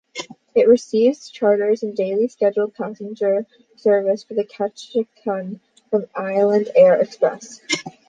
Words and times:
It 0.55 0.67
receives 0.67 1.29
charters 1.29 1.83
and 1.83 1.95
daily 1.95 2.27
scheduled 2.27 2.73
passenger 2.73 3.45
service 3.75 4.23
from 4.23 4.37
Ketchikan 4.37 5.59
from 5.91 6.05
Island 6.15 6.71
Air 6.75 6.99
Express. 6.99 7.61